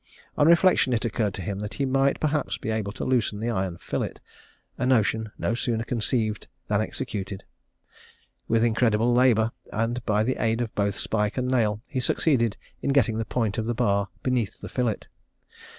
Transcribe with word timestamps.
On 0.35 0.47
reflection, 0.47 0.93
it 0.93 1.05
occurred 1.05 1.35
to 1.35 1.43
him 1.43 1.59
that 1.59 1.75
he 1.75 1.85
might, 1.85 2.19
perhaps, 2.19 2.57
be 2.57 2.71
able 2.71 2.91
to 2.93 3.05
loosen 3.05 3.39
the 3.39 3.51
iron 3.51 3.77
fillet 3.77 4.13
a 4.75 4.83
notion 4.87 5.31
no 5.37 5.53
sooner 5.53 5.83
conceived 5.83 6.47
than 6.65 6.81
executed. 6.81 7.43
With 8.47 8.63
incredible 8.63 9.13
labour, 9.13 9.51
and 9.71 10.03
by 10.03 10.23
the 10.23 10.41
aid 10.41 10.59
of 10.59 10.73
both 10.73 10.95
spike 10.95 11.37
and 11.37 11.47
nail, 11.47 11.83
he 11.87 11.99
succeeded 11.99 12.57
in 12.81 12.93
getting 12.93 13.19
the 13.19 13.25
point 13.25 13.59
of 13.59 13.67
the 13.67 13.75
bar 13.75 14.09
beneath 14.23 14.59
the 14.59 14.69
fillet. 14.69 15.01